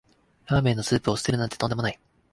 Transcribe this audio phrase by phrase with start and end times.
[0.47, 1.99] ラーメンのスープを捨てるなんてとんでもない